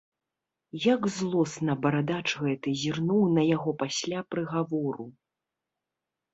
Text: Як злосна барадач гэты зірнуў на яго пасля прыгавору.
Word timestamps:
Як 0.93 1.01
злосна 1.17 1.75
барадач 1.83 2.25
гэты 2.41 2.75
зірнуў 2.85 3.21
на 3.37 3.47
яго 3.55 3.77
пасля 3.85 4.19
прыгавору. 4.33 5.11